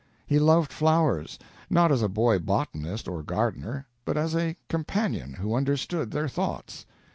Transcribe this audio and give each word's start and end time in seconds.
He 0.25 0.39
loved 0.39 0.73
flowers 0.73 1.37
not 1.69 1.91
as 1.91 2.01
a 2.01 2.09
boy 2.09 2.39
botanist 2.39 3.07
or 3.07 3.21
gardener, 3.21 3.85
but 4.03 4.17
as 4.17 4.35
a 4.35 4.55
companion 4.67 5.35
who 5.35 5.53
understood 5.53 6.09
their 6.09 6.27
thoughts. 6.27 6.87